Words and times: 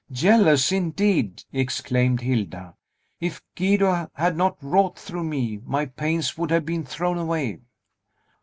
"Jealous, 0.11 0.71
indeed!" 0.71 1.43
exclaimed 1.53 2.21
Hilda. 2.21 2.73
"If 3.19 3.39
Guido 3.55 4.09
had 4.15 4.35
not 4.35 4.57
wrought 4.59 4.97
through 4.97 5.25
me, 5.25 5.59
my 5.63 5.85
pains 5.85 6.35
would 6.39 6.49
have 6.49 6.65
been 6.65 6.83
thrown 6.83 7.19
away." 7.19 7.59